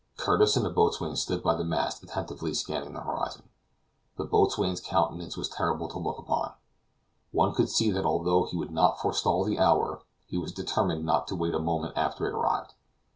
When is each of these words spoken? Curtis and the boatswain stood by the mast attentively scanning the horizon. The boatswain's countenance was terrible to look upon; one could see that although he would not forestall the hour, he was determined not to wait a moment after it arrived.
Curtis 0.17 0.57
and 0.57 0.65
the 0.65 0.71
boatswain 0.71 1.15
stood 1.15 1.43
by 1.43 1.53
the 1.53 1.63
mast 1.63 2.01
attentively 2.01 2.55
scanning 2.55 2.93
the 2.93 3.01
horizon. 3.01 3.43
The 4.17 4.23
boatswain's 4.25 4.81
countenance 4.81 5.37
was 5.37 5.47
terrible 5.47 5.87
to 5.89 5.99
look 5.99 6.17
upon; 6.17 6.53
one 7.31 7.53
could 7.53 7.69
see 7.69 7.91
that 7.91 8.03
although 8.03 8.45
he 8.45 8.57
would 8.57 8.71
not 8.71 8.99
forestall 8.99 9.43
the 9.43 9.59
hour, 9.59 10.01
he 10.25 10.39
was 10.39 10.53
determined 10.53 11.05
not 11.05 11.27
to 11.27 11.35
wait 11.35 11.53
a 11.53 11.59
moment 11.59 11.95
after 11.95 12.25
it 12.25 12.33
arrived. 12.33 12.73